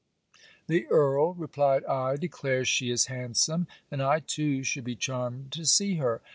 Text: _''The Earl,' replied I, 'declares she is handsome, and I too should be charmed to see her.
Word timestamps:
_''The 0.65 0.87
Earl,' 0.87 1.35
replied 1.35 1.85
I, 1.85 2.15
'declares 2.15 2.67
she 2.67 2.89
is 2.89 3.05
handsome, 3.05 3.67
and 3.91 4.01
I 4.01 4.19
too 4.19 4.63
should 4.63 4.83
be 4.83 4.95
charmed 4.95 5.51
to 5.51 5.63
see 5.63 5.97
her. 5.97 6.21